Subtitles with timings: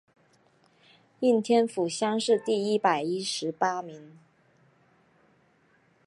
[1.19, 4.17] 应天府乡试第一百十八名。